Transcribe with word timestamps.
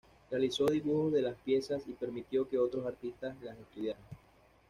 Realizó 0.31 0.65
dibujos 0.65 1.13
de 1.13 1.21
las 1.21 1.35
piezas, 1.37 1.83
y 1.85 1.91
permitió 1.93 2.49
que 2.49 2.57
otros 2.57 2.87
artistas 2.87 3.35
las 3.43 3.55
estudiaran. 3.55 4.01